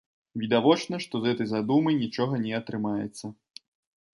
Відавочна, 0.43 0.99
што 1.03 1.19
з 1.21 1.29
гэтай 1.31 1.47
задумы 1.51 1.91
нічога 2.01 2.41
не 2.47 2.57
атрымаецца. 2.61 3.25